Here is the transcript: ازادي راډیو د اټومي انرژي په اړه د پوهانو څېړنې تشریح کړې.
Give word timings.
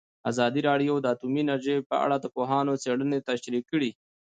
ازادي 0.29 0.61
راډیو 0.69 0.93
د 0.99 1.05
اټومي 1.13 1.39
انرژي 1.43 1.75
په 1.89 1.95
اړه 2.05 2.15
د 2.19 2.25
پوهانو 2.35 2.79
څېړنې 2.83 3.19
تشریح 3.29 3.63
کړې. 3.71 3.91